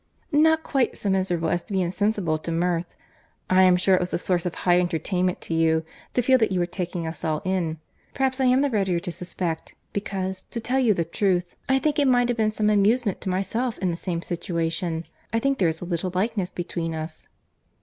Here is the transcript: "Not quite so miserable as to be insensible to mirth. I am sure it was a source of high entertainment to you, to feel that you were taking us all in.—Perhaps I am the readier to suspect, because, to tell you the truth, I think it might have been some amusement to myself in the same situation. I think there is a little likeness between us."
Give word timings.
"Not 0.31 0.63
quite 0.63 0.97
so 0.97 1.11
miserable 1.11 1.49
as 1.49 1.61
to 1.61 1.73
be 1.73 1.83
insensible 1.83 2.39
to 2.39 2.51
mirth. 2.51 2.95
I 3.51 3.61
am 3.61 3.77
sure 3.77 3.93
it 3.93 3.99
was 3.99 4.15
a 4.15 4.17
source 4.17 4.47
of 4.47 4.55
high 4.55 4.79
entertainment 4.79 5.41
to 5.41 5.53
you, 5.53 5.85
to 6.15 6.23
feel 6.23 6.39
that 6.39 6.51
you 6.51 6.59
were 6.59 6.65
taking 6.65 7.05
us 7.05 7.23
all 7.23 7.39
in.—Perhaps 7.45 8.41
I 8.41 8.45
am 8.45 8.61
the 8.61 8.71
readier 8.71 8.97
to 8.99 9.11
suspect, 9.11 9.75
because, 9.93 10.41
to 10.45 10.59
tell 10.59 10.79
you 10.79 10.95
the 10.95 11.05
truth, 11.05 11.55
I 11.69 11.77
think 11.77 11.99
it 11.99 12.07
might 12.07 12.29
have 12.29 12.37
been 12.39 12.49
some 12.49 12.71
amusement 12.71 13.21
to 13.21 13.29
myself 13.29 13.77
in 13.77 13.91
the 13.91 13.95
same 13.95 14.23
situation. 14.23 15.05
I 15.31 15.37
think 15.37 15.59
there 15.59 15.67
is 15.69 15.81
a 15.81 15.85
little 15.85 16.09
likeness 16.15 16.49
between 16.49 16.95
us." 16.95 17.29